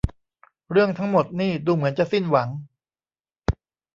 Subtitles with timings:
[0.71, 2.49] เรื่องทั้งหมดนี่ดูเหมือนจะสิ้นหวัง